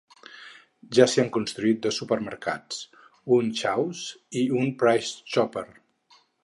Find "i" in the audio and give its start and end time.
4.43-4.47